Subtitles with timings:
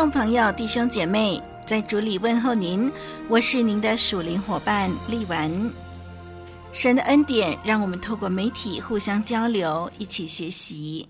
[0.00, 2.90] 众朋友、弟兄姐妹，在主里问候您，
[3.28, 5.70] 我是您的属灵伙伴丽文。
[6.72, 11.06] 神的恩典让我们透过媒体互相交流，一起学习。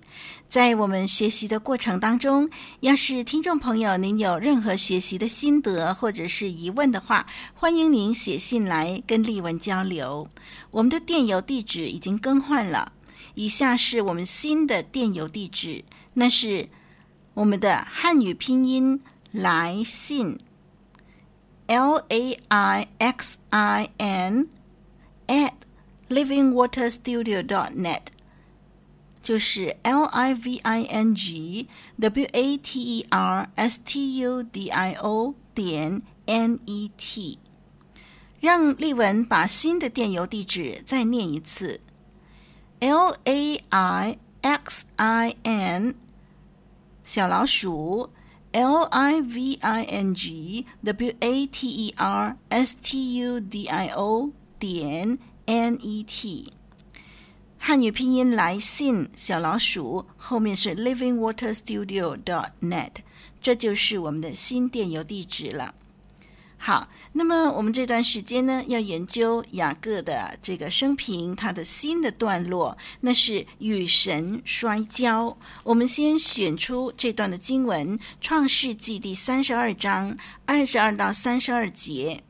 [0.48, 10.26] 在我们学习的过程当中，要是听众朋友您有任何学习的心得或者是疑问的话，欢迎您写信来跟丽文交流。
[10.72, 12.90] 我们的电邮地址已经更换了，
[13.36, 16.66] 以下是我们新的电邮地址，那是。
[17.34, 19.00] 我们的汉语拼音
[19.30, 20.40] 来信
[21.68, 24.48] ，l a i x i n
[25.28, 25.52] at
[26.08, 28.02] livingwaterstudio dot net，
[29.22, 34.68] 就是 l i v i n g w a t e r s t u d
[34.68, 37.38] i o 点 n e t。
[38.40, 41.80] 让丽文把新的电邮地址再念一次
[42.80, 45.94] ，l a i x i n。
[47.12, 48.08] 小老鼠
[48.52, 53.88] ，l i v i n g w a t e r s t u d i
[53.88, 54.30] o
[54.60, 56.52] 点 n e t，
[57.58, 62.92] 汉语拼音来信小老鼠后面是 livingwaterstudio dot net，
[63.42, 65.74] 这就是我们的新电邮地址了。
[66.62, 75.38] 好，那么我们这段时间呢，要研究雅各的这个生平，他的新的段落，那是与神摔跤。
[75.64, 82.22] 我们先选出这段的经文，《创世纪》第三十二章二十二到三十二节，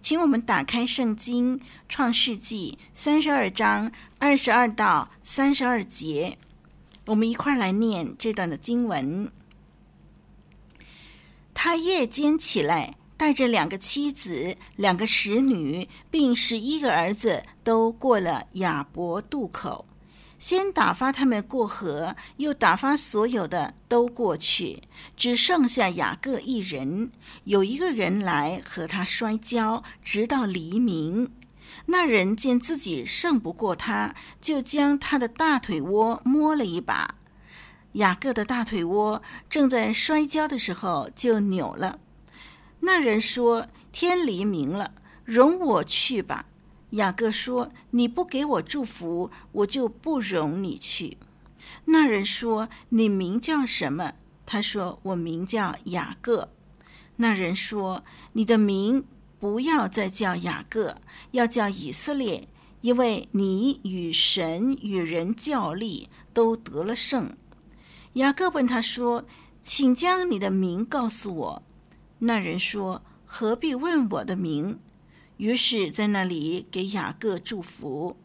[0.00, 6.36] 请我们打开圣经，《创世纪》三十二章二十二到三十二节，
[7.04, 9.30] 我们一块来念这段的经文。
[11.54, 12.96] 他夜间起来。
[13.16, 19.86] 带着两个妻子、两个使女，并十一个儿子，都过了雅伯渡口。
[20.38, 24.82] 先打发他们过河，又打发所有的都过去，
[25.16, 27.10] 只剩下雅各一人。
[27.44, 31.32] 有一个人来和他摔跤，直到黎明。
[31.86, 37.14] 那人见自己胜不过他，就将他的大腿窝摸了一把。
[37.92, 41.98] 雅各的大腿窝正在摔跤的时候就扭了。
[42.86, 44.92] 那人说：“天黎明了，
[45.24, 46.46] 容我去吧。”
[46.90, 51.18] 雅各说：“你不给我祝福，我就不容你去。”
[51.86, 54.12] 那人说：“你名叫什么？”
[54.46, 56.50] 他说：“我名叫雅各。”
[57.18, 58.04] 那人说
[58.34, 59.04] ：“你的名
[59.40, 60.98] 不要再叫雅各，
[61.32, 62.48] 要叫以色列，
[62.82, 67.36] 因为你与神与人较力，都得了胜。”
[68.14, 69.26] 雅各问他说
[69.60, 71.62] ：“请将你的名告诉我。”
[72.18, 74.78] 那人说：“何必问我的名？”
[75.36, 78.16] 于是，在那里给雅各祝福。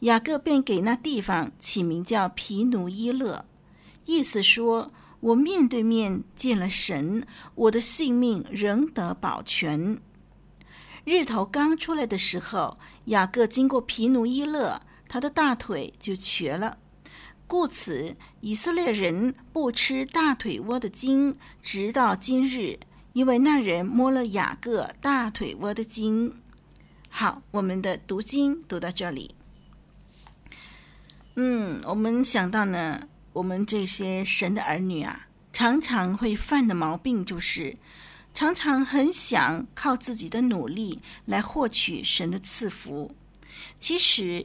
[0.00, 3.46] 雅各便给那地方起名叫皮努伊勒，
[4.04, 9.98] 意思说：“我面对面见了神，我的性命仍得保全。”
[11.04, 16.78] 日头刚出来的时候，雅各经过皮努伊勒，他的大腿就瘸了。
[17.46, 22.78] 故此，以色列人不吃大腿窝的筋，直到今日。
[23.16, 26.34] 因为那人摸了雅各大腿窝的筋。
[27.08, 29.34] 好，我们的读经读到这里。
[31.34, 37.78] 嗯，我们想到呢，我们这些神的儿女啊，常常会犯的毛病就是，
[38.34, 43.14] 常常很想靠自己的努力来获取神的赐福。
[43.78, 44.44] 其实，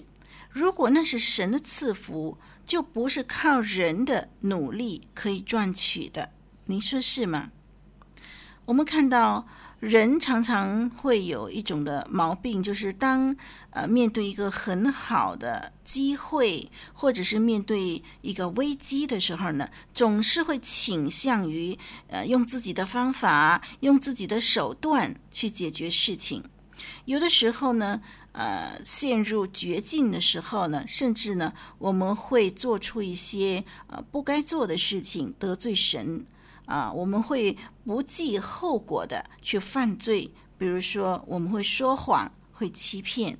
[0.50, 6.32] 如果那是神的赐福，就不是靠人的努力可以赚取的。
[6.68, 7.52] 您说是吗？
[8.66, 9.46] 我们看到
[9.80, 13.36] 人常常会有一种的毛病，就是当
[13.72, 21.78] 呃面对一个很好的机会，或者是面对一个危机的时候呢，总是会倾向于
[22.08, 26.44] 呃用自己的方法、用自己的手段去解决事情。
[27.06, 28.02] 有的时候呢，
[28.34, 36.26] 呃陷入绝境的时候呢，甚至呢我们会做出一些呃不该做的事情，得罪神。
[36.66, 43.38] 啊，我们会不计后果的去犯罪，比如说我们会说谎，会欺骗，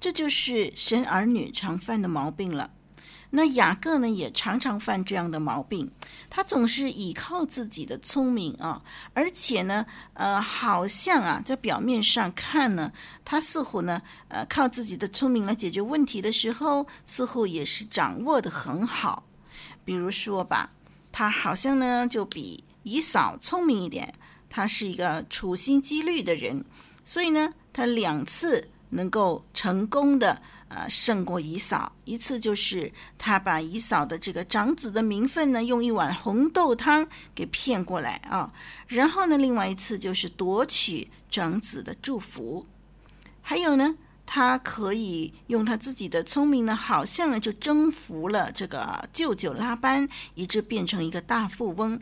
[0.00, 2.70] 这就是神儿女常犯的毛病了。
[3.30, 5.90] 那雅各呢，也常常犯这样的毛病，
[6.30, 8.82] 他总是倚靠自己的聪明啊，
[9.14, 9.84] 而且呢，
[10.14, 12.92] 呃，好像啊，在表面上看呢，
[13.24, 19.24] 他似乎呢，呃，靠自己的聪明来解决问题的时候，似乎也是掌握的很好。
[19.84, 20.70] 比如说吧，
[21.18, 24.12] 他好像呢，就比以嫂聪明一点，
[24.50, 26.62] 他是一个处心积虑的人，
[27.04, 30.42] 所以呢，他两次能够成功的。
[30.68, 38.52] 呃，胜过以嫂一次，就是他把以嫂的这个长子的名分呢，用一碗红豆汤给骗过来啊。
[38.88, 42.66] 然后呢，另外一次就是夺取长子的祝福。
[43.40, 51.98] 还有呢，他可以用他自己的聪明呢，好像呢就征服了这个舅舅拉班，以致变成一个大富翁。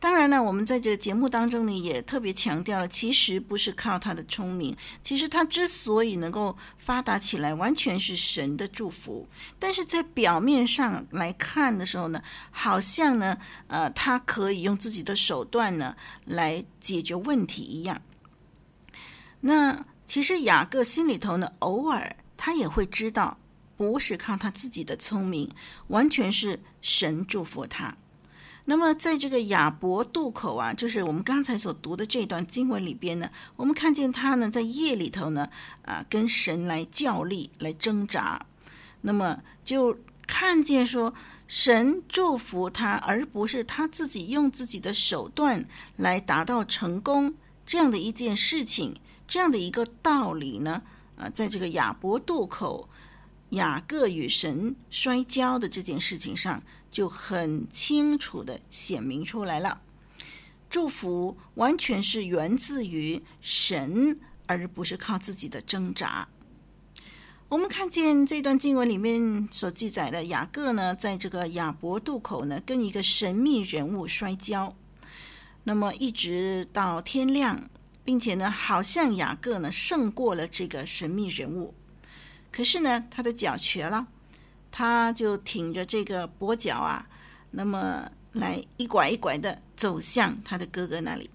[0.00, 9.28] 当然了，我们在这个节目当中呢，也特别强调了，其实不是靠他的聪明，其实他之所以能够发达起来，完全是神的祝福。
[9.60, 12.20] 但是在表面上来看的时候呢，
[12.50, 13.38] 好像呢，
[13.68, 15.94] 呃，他可以用自己的手段呢
[16.24, 18.02] 来解决问题一样。
[19.38, 23.38] 那其实雅各心里头呢，偶尔他也会知道，
[23.76, 25.50] 不是靠他自己的聪明，
[25.88, 27.96] 完全是神祝福他。
[28.64, 35.48] 那么，在这个雅博渡口啊，就是我们刚才所读的这段经文里边呢，我们看见他呢，在夜里头呢，
[35.84, 38.46] 啊，跟神来较力，来挣扎。
[39.00, 39.98] 那么就
[40.28, 41.12] 看见说，
[41.48, 45.64] 神祝福他，而不是他自己用自己的手段
[45.96, 47.34] 来达到成功
[47.66, 48.94] 这样的一件事情，
[49.32, 50.82] 这样的一个道理呢，
[51.16, 52.90] 啊，在这个雅伯渡口，
[53.48, 56.62] 雅各与神摔跤的这件事情上。
[56.90, 59.80] 就很清楚地显明出来了，
[60.68, 66.28] 祝福完全是源自于神，而不是靠自己的挣扎。
[67.48, 74.76] 我们看见这段经文里面所记载的雅各呢，在这个雅伯渡口呢，跟一个神秘人物摔跤，
[75.64, 77.70] 那么一直到天亮，
[78.04, 81.74] 并且呢，好像雅各呢胜过了这个神秘人物，
[82.50, 84.08] 可是呢，他的脚瘸了。
[84.74, 87.06] 他就挺着这个跛脚啊，
[87.50, 91.28] 那么来一拐一拐的走向他的哥哥那里。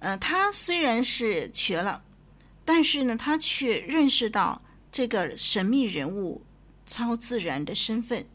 [0.00, 2.02] 呃，他虽然是瘸了，
[2.64, 4.60] 但是呢，他却认识到
[4.90, 6.42] 这个神秘人物
[6.84, 8.26] 超自然的身份，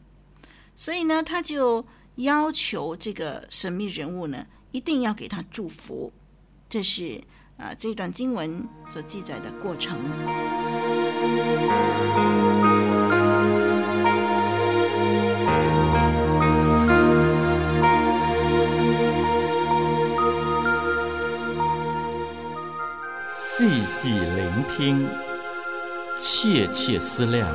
[0.74, 1.84] 所以呢，他就
[2.14, 6.10] 要求这个神秘人物呢，一定要给他祝福。
[6.68, 7.18] 这是
[7.56, 9.98] 啊，这段经文所记载的过程。
[23.40, 25.08] 细细聆听，
[26.18, 27.48] 切切思量，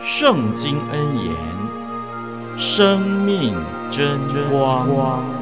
[0.00, 1.34] 圣经恩言，
[2.56, 3.52] 生命
[3.90, 4.16] 真
[4.48, 5.41] 光。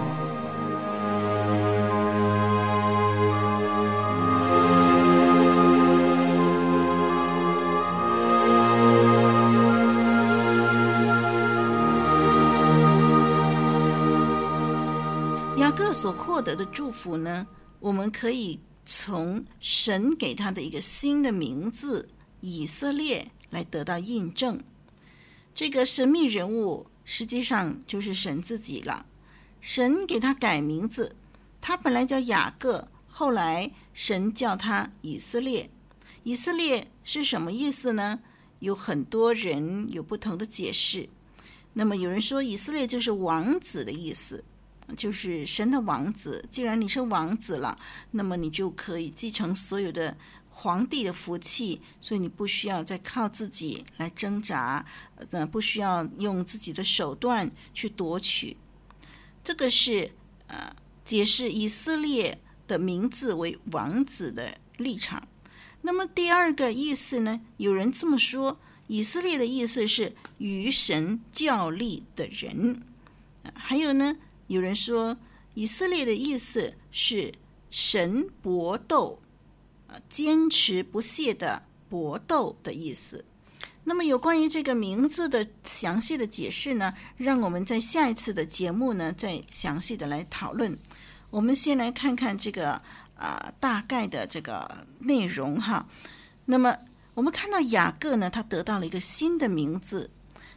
[16.40, 17.46] 获得的祝福呢，
[17.80, 18.58] 我们可以。
[18.82, 22.08] 从神给他的一个新的名字
[22.40, 24.58] 以色列来得到印证，
[25.54, 29.04] 这个神秘人物实际上就是神自己了。
[29.60, 31.14] 神给他改名字，
[31.60, 35.70] 他本来叫雅各，后来神叫他以色列。
[36.22, 38.20] 以色列是什么意思呢？
[38.60, 41.10] 有很多人有不同的解释。
[41.74, 44.42] 那么有人说以色列就是王子的意思。
[44.96, 47.78] 就是神的王子，既然你是王子了，
[48.12, 50.16] 那么你就可以继承所有的
[50.48, 54.84] 皇帝的福气，所以你不需要再靠自己来挣扎，
[55.30, 58.56] 呃，不需要用自己的手段去夺取。
[59.42, 60.10] 这个是
[60.48, 65.26] 呃解释以色列的名字为王子的立场。
[65.82, 67.40] 那么第二个意思呢？
[67.56, 72.82] 有人这么说，以色列的意思是与神较力的人。
[73.54, 74.16] 还有呢？
[74.50, 75.16] 有人说，
[75.54, 77.32] 以色列的意思是
[77.70, 79.20] 神搏斗，
[80.08, 83.24] 坚持不懈的搏斗的意思。
[83.84, 90.76] 那么，有关于这个名字的详细的解释呢，让我们在下一次的节目呢，再详细的来讨论。
[91.30, 92.72] 我们先来看看这个
[93.14, 95.86] 啊、大概的这个内容哈。
[96.46, 96.76] 那么，
[97.14, 100.10] 我们看到雅各呢，他得到了一个新的名字，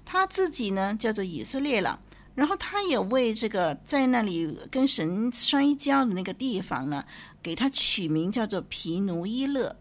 [0.03, 1.99] 他自己呢叫做以色列了。
[2.35, 7.05] 然后他也为这个在那里跟神摔跤的那个地方呢，
[7.41, 9.75] 给他取名叫做皮奴伊勒。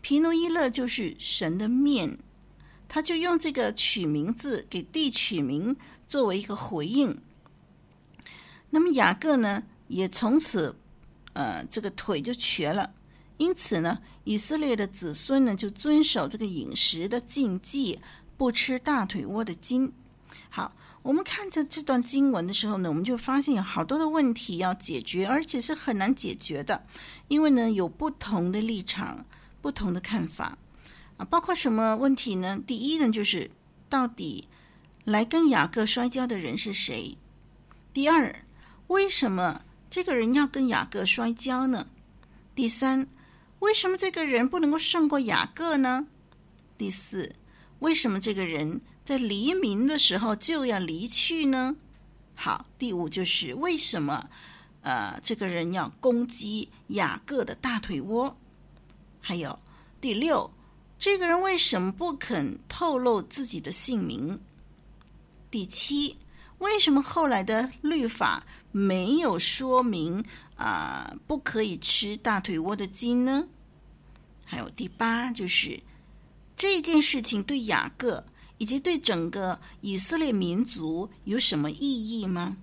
[0.00, 2.18] 皮奴伊勒就是神的面，
[2.88, 5.76] 他就用这个取名字给地取名
[6.08, 7.20] 作为一个回应。
[8.70, 10.74] 那么雅各呢，也从此，
[11.34, 12.94] 呃，这个腿就瘸了。
[13.36, 18.00] 因此呢，以色列的子孙呢就遵守这个饮食的禁忌，
[18.36, 19.92] 不吃大腿窝的筋。
[20.48, 26.86] 好，我们看着这段经文的时候呢，我们就发现有好多的问题要解决，而且是很难解决的，
[27.28, 29.26] 因为呢有不同的立场、
[29.60, 30.56] 不同的看法
[31.16, 31.24] 啊。
[31.24, 32.58] 包括什么问题呢？
[32.64, 33.50] 第一呢，就是
[33.88, 34.46] 到底
[35.04, 37.18] 来跟雅各摔跤的人是谁？
[37.92, 38.44] 第二，
[38.86, 41.88] 为什么这个人要跟雅各摔跤呢？
[42.54, 43.08] 第三，
[43.58, 46.06] 为什么这个人不能够胜过雅各呢？
[46.78, 47.34] 第四，
[47.80, 51.74] 为什么这个人在黎明的时候就要离去呢？
[52.34, 54.28] 好，第五就是为什么
[54.82, 58.36] 呃这个人要攻击雅各的大腿窝？
[59.20, 59.58] 还有
[60.00, 60.50] 第六，
[60.98, 64.38] 这个人为什么不肯透露自己的姓名？
[65.50, 66.16] 第七，
[66.58, 70.24] 为什么后来的律法没有说明？
[70.56, 73.46] 啊、呃，不可以吃大腿窝的筋呢？
[74.44, 75.80] 还有第八，就是
[76.56, 78.24] 这件事情对雅各
[78.62, 82.56] 以及对整个以色列民族有什么意义吗？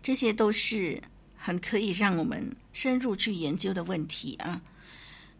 [0.00, 0.98] 这些都是
[1.36, 4.62] 很可以让我们深入去研究的问题啊。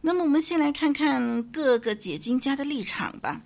[0.02, 3.40] 那么，我们先来看看各个解经家的立场吧。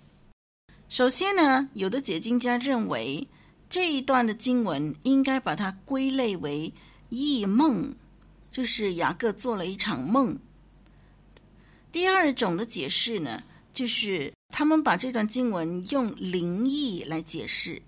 [0.89, 3.25] 首先呢，有的解经家认为
[3.69, 6.73] 这一段的经文应该把它归类为。
[7.07, 7.95] 异梦
[8.51, 10.37] 就是雅各做了一场梦。
[11.89, 13.41] 第二种的解释呢，
[13.71, 17.81] 就是他们把这段经文用灵异来解释，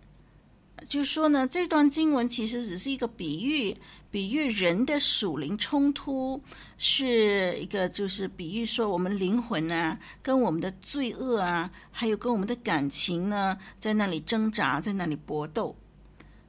[0.87, 3.75] 就说呢，这段经文其实只是一个比喻，
[4.11, 6.41] 比喻人的属灵冲突，
[6.77, 15.75] 是一个就是比喻说我们灵魂啊，跟我们的罪恶啊，还有跟我们的感情呢，在那里挣扎，在那里搏斗。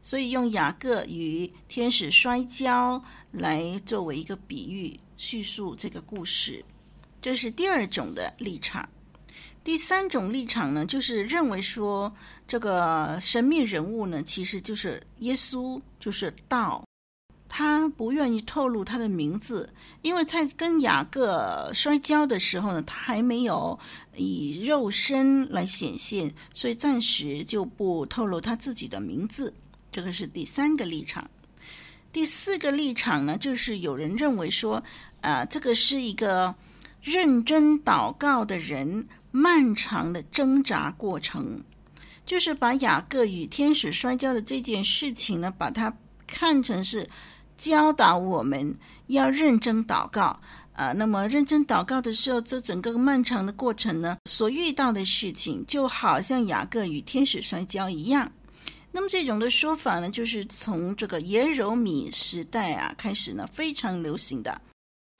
[0.02, 3.02] 所以用雅各与天使摔跤
[3.32, 6.64] 来作为一个比喻，叙述这个故事，
[7.20, 8.88] 这是第二种的立场。
[9.62, 12.12] 第三种立场呢，就是认为说
[12.46, 16.82] 这个神秘人物呢，其实就是耶稣，就是道。
[17.52, 19.68] 他不愿意透露他的名字，
[20.02, 23.76] 因为在跟雅各摔跤的时候呢，他还没有
[24.16, 29.52] 以肉身来显现，所以暂时就不透露他自己的名字。
[29.90, 31.28] 这个是第三个立场，
[32.12, 34.76] 第四个立场呢，就是有人认为说，
[35.20, 36.54] 啊、呃，这个是一个
[37.02, 41.62] 认真祷告的人漫长的挣扎过程，
[42.26, 45.92] 就是把雅各与天使摔跤的这件事情呢，把它
[46.26, 47.08] 看成是
[47.56, 48.74] 教导我们
[49.08, 50.38] 要认真祷告
[50.72, 58.32] 啊、那么认真祷告的时候，这整个漫长的过程呢，所遇到的事情，就好像雅各与天使摔跤一样。
[58.90, 64.58] 那么这种的说法呢，就是从这个耶柔米时代啊开始呢，非常流行的。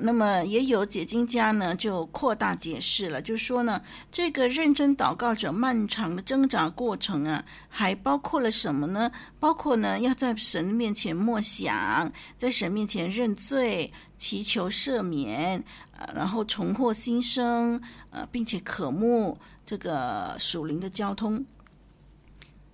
[0.02, 3.80] 那么也有解经家呢，就扩大解释了，就说呢，
[4.10, 9.10] 这个认真祷告者漫长的挣扎过程啊，还包括了什么呢？
[9.38, 15.62] 包括呢，要在神面前默想，在神面前认罪，祈求赦免，
[15.98, 17.80] 呃，然后重获新生，
[18.10, 21.44] 呃，并且渴慕这个属灵的交通。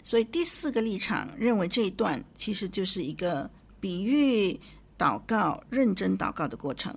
[0.02, 4.58] 所以第四个立场认为这一段其实就是一个比喻
[4.96, 6.96] 祷告、认真祷告的过程。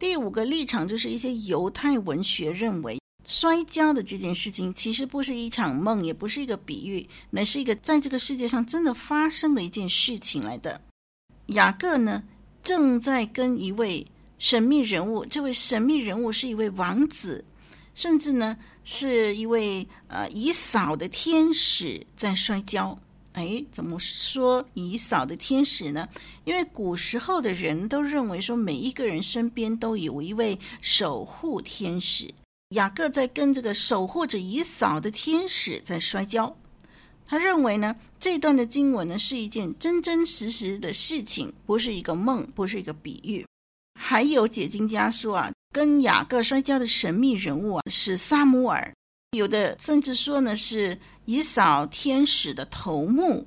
[0.00, 10.80] 第五个立场就是一些犹太文学认为摔跤的这件事情其实不是一场梦，也不是一个比喻，乃是一个在这个世界上真的发生的一件事情来的。
[11.48, 12.24] 雅各呢，
[12.62, 14.06] 正在跟一位
[14.38, 17.44] 神秘人物，这位神秘人物是一位王子。
[17.92, 22.98] 甚至呢，是一位呃以扫的天使在摔跤。
[23.32, 26.08] 哎，怎么说以扫的天使呢？
[26.44, 32.28] 因为古时候的人都认为说，每一个人身边都有一位守护天使。
[32.70, 36.56] 雅各在跟这个守护着以扫的天使在摔跤。
[37.26, 43.46] 他认为呢，这段的经文呢是一件真真实实的事情，不是一个梦，不是一个比喻。
[44.00, 45.50] 还有解经家说啊。
[45.72, 48.92] 跟雅各摔跤的神秘人物啊，是撒母耳，
[49.32, 53.46] 有的甚至说呢是以扫天使的头目。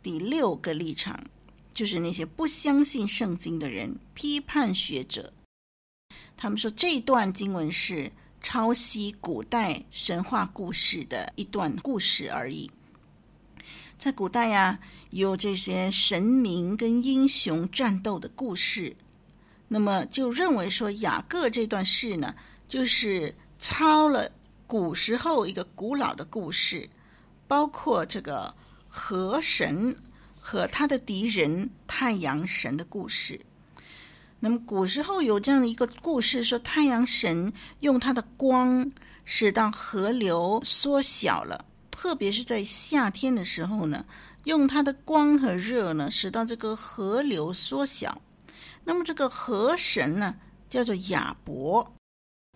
[0.00, 1.20] 第六个立场
[1.72, 5.32] 就是那些不相信圣经的人，批判学者，
[6.36, 12.70] 他们说这段经文是抄袭古代神话故事的一段故事而已。
[13.98, 14.78] 在古代呀、
[15.10, 18.96] 有这些神明跟英雄战斗的故事。
[19.68, 22.34] 那么就认为说雅各这段事呢，
[22.66, 24.30] 就是抄了
[24.70, 26.88] 古时候一个古老的故事，
[27.48, 28.54] 包括这个
[28.86, 29.96] 河神
[30.38, 33.40] 和他的敌人太阳神的故事。
[34.38, 38.92] 那么古时候有这样的一个故事，说太阳神用他的光
[39.24, 44.06] 使到河流缩小了，特别是在夏天的时候呢，
[44.44, 48.22] 用他的光和热呢，使到这个河流缩小。
[48.84, 50.36] 那么这个河神呢，
[50.68, 51.92] 叫做亚伯。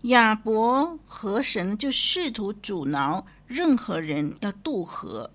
[0.05, 5.31] 亚伯河神就试图阻挠任何人要渡河。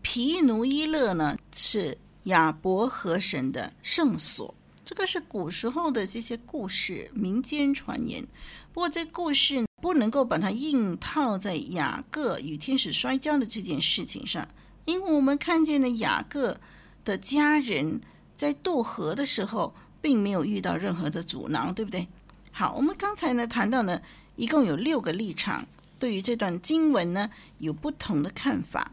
[0.00, 4.52] 毗努伊勒呢，是亚伯河神的圣所。
[4.84, 8.26] 这个是古时候的这些故事、民间传言。
[8.72, 14.48] 不过这故事不能够把它硬套在雅各与天使摔跤的这件事情上，
[14.84, 16.60] 因为我们看见了雅各
[17.04, 18.00] 的家人
[18.34, 22.08] 在渡河的时候，并没有遇到任何的阻挠，对不对？
[22.54, 24.00] 好，我们刚才呢谈到呢，
[24.36, 25.66] 一共有六个立场，
[25.98, 28.92] 对于这段经文呢有不同的看法。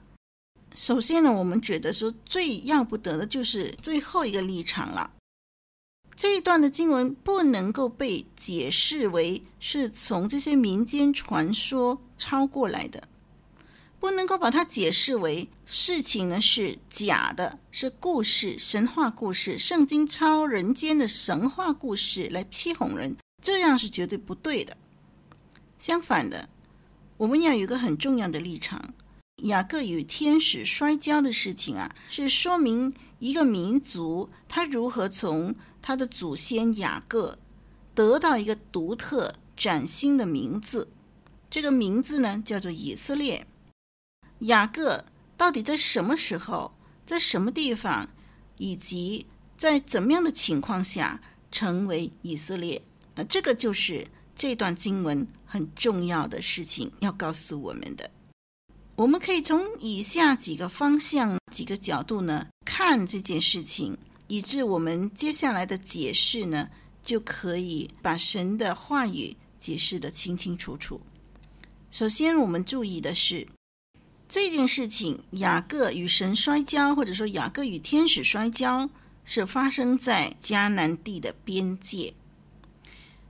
[0.74, 5.12] 首先呢，我们觉得说最要不得的就是最后一个立场了。
[6.16, 13.08] 这一段的经文不能够被解释为是从这些民间传说抄过来的，
[14.00, 23.18] 不能够把它解释为事情呢是假的，是故事、神话故事、圣经抄人间的神话故事来批哄人。
[23.42, 24.78] 这样是绝对不对的。
[25.78, 26.50] 相反的，
[27.18, 28.94] 我们要有一个很重要的立场：
[29.44, 37.40] 雅各与天使摔跤的事情啊，是说明一个民族他如何从他的祖先雅各
[37.96, 40.90] 得到一个独特、崭新的名字。
[41.50, 43.48] 这个名字呢，叫做以色列。
[44.40, 45.06] 雅各
[45.36, 46.74] 到底在什么时候、
[47.06, 48.10] 在什么地方，
[48.58, 49.26] 以及
[49.58, 51.22] 在怎么样的情况下
[51.52, 52.82] 成为以色列？
[53.26, 54.06] 这个就是
[54.36, 58.10] 这段经文很重要的事情要告诉我们的。
[58.96, 66.70] 我们可以从以下几个方向、几个角度呢看这件事情，以致我们接下来的解释呢
[67.02, 71.00] 就可以把神的话语解释得清清楚楚。
[71.92, 73.48] 首先，我们注意的是
[74.28, 78.90] 这件事情：雅各与神摔跤，或者说雅各与天使摔跤，
[79.24, 82.14] 是发生在迦南地的边界。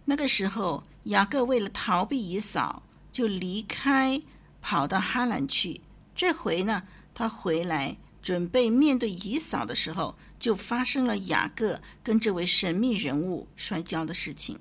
[0.10, 4.20] 那个时候，雅各为了逃避以扫，就离开，
[4.60, 5.82] 跑到哈兰去。
[6.16, 6.82] 这回呢，
[7.14, 14.58] 他回来准备面对以扫的时候，就发生了雅各跟这位神秘人物摔跤的事情。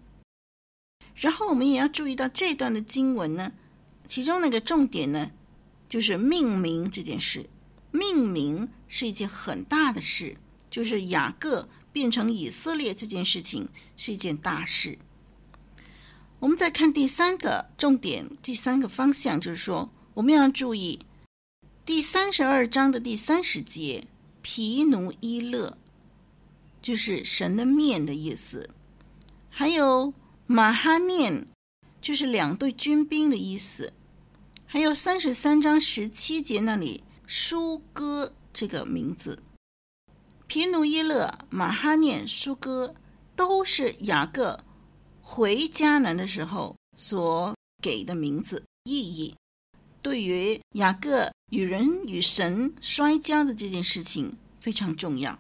[1.15, 3.53] 然后我们也要注意到这段的经文呢，
[4.07, 5.31] 其中那个重点呢，
[5.89, 7.49] 就是命名这件事。
[7.91, 10.37] 命名是一件很大的事，
[10.71, 14.99] 就是雅各变成以色列这件事情是一件大事。
[16.40, 21.01] 我们再看第三个重点，第三个方向就是说，我们要注意
[21.85, 24.05] 第三十二章的第三十节，
[24.40, 25.77] 皮努伊勒，
[26.81, 28.68] 就是神的面的意思；
[29.51, 30.14] 还有
[30.46, 31.48] 马哈念，
[32.01, 33.90] 就是两队军兵的意思；
[34.64, 39.42] 还有三十三章十七节那里舒哥这个名字，
[40.46, 42.94] 皮努伊勒、马哈念、舒哥
[43.35, 44.61] 都是雅各。
[45.31, 49.37] 回迦南的时候所给的名字意义，
[50.01, 55.38] 对于雅各与人与神摔跤的这件事情非常重要。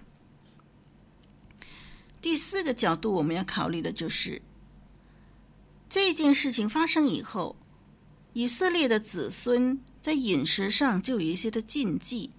[2.20, 4.42] 第四个角度我们要考虑的就是
[5.88, 7.56] 这件事情发生以后，
[8.34, 12.30] 以色列的子孙在饮食上就有一些的禁忌，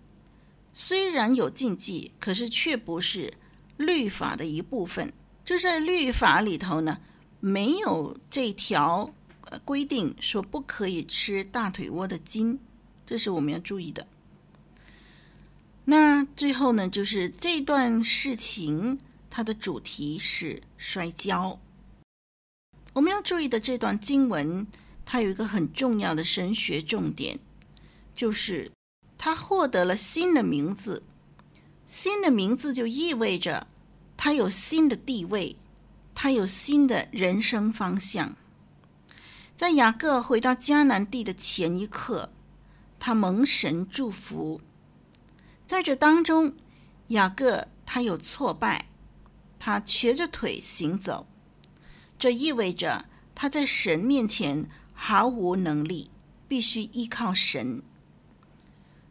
[0.72, 3.34] 虽然有禁忌，可是却不是
[3.76, 5.12] 律法的一部分。
[5.44, 7.00] 就在律法里头呢。
[7.40, 9.14] 没有这条
[9.66, 12.60] 规定说不可以吃大腿窝的筋，
[13.06, 14.08] 这是我们要注意的。
[15.86, 19.00] 那最后呢，就是这段事情
[19.30, 21.60] 它的主题是摔跤。
[22.94, 24.68] 我们要注意的这段经文，
[25.06, 27.40] 它有一个很重要的神学重点，
[28.14, 28.70] 就是
[29.18, 31.02] 他获得了新的名字。
[31.88, 33.66] 新的名字就意味着
[34.16, 35.56] 他有新的地位。
[36.22, 38.36] 他有新的人生方向。
[39.56, 42.30] 在雅各回到迦南地的前一刻，
[43.00, 44.60] 他蒙神祝福。
[45.66, 46.58] 在这当中，
[47.08, 48.88] 雅各他有挫败，
[49.58, 51.26] 他瘸着腿行走，
[52.18, 56.12] 这意味着他在神面前毫无能力，
[56.50, 57.82] 必须依靠神。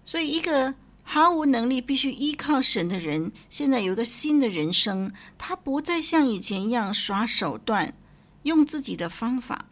[0.05, 0.75] 所以，一个。
[1.11, 5.11] 毫无能力、必须依靠神的人，现在有一个新的人生。
[5.39, 7.95] 他不再像以前一样耍手段，
[8.43, 9.71] 用自己的方法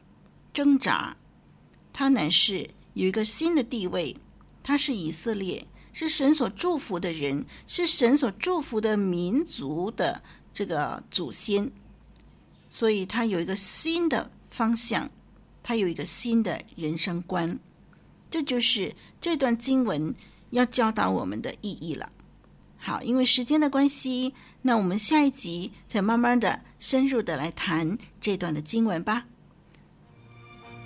[0.54, 1.18] 挣扎。
[1.92, 4.16] 他乃是有一个新的地位，
[4.62, 10.22] 他是以色列，是神所祝福的人，是神所祝福的民族的
[10.54, 11.70] 这个祖先，
[12.70, 15.10] 所以他有一个新的方向，
[15.62, 17.58] 他有一个新的人生观，
[18.30, 20.14] 这就是这段经文
[20.50, 22.10] 要教导我们的意义了。
[22.78, 29.24] 好，因为时间的关系，那我们下一集再慢慢的、深入的来谈这段的经文吧。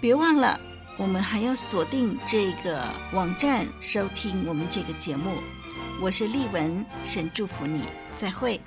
[0.01, 0.59] 别忘了，
[0.96, 5.35] 我们还要锁定这个网站收听我们这个节目。
[6.01, 7.83] 我是丽文，神祝福你，
[8.16, 8.59] 再会。